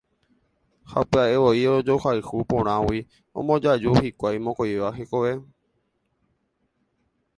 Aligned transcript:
Ha 0.91 0.99
pya'evoi 1.11 1.61
ojohayhu 1.73 2.37
porãgui 2.53 3.01
ombojoaju 3.39 3.91
hikuái 4.03 4.37
mokõivéva 4.49 4.89
hekove. 4.97 5.33